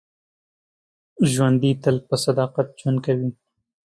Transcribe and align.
ژوندي 1.31 1.71
تل 1.83 1.95
په 2.07 2.15
صداقت 2.25 2.67
ژوند 2.79 2.99
کوي 3.05 3.29